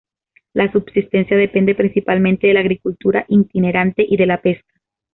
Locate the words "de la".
2.47-2.61, 4.17-4.41